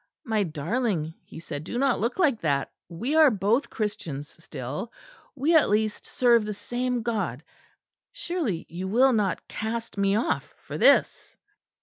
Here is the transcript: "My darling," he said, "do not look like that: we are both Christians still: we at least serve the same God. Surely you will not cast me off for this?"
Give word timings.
"My 0.23 0.41
darling," 0.41 1.13
he 1.23 1.39
said, 1.39 1.63
"do 1.63 1.77
not 1.77 1.99
look 1.99 2.17
like 2.17 2.41
that: 2.41 2.71
we 2.89 3.15
are 3.15 3.29
both 3.29 3.69
Christians 3.69 4.29
still: 4.43 4.91
we 5.35 5.55
at 5.55 5.69
least 5.69 6.07
serve 6.07 6.43
the 6.43 6.53
same 6.55 7.03
God. 7.03 7.43
Surely 8.11 8.65
you 8.67 8.87
will 8.87 9.13
not 9.13 9.47
cast 9.47 9.99
me 9.99 10.15
off 10.15 10.55
for 10.57 10.75
this?" 10.79 11.35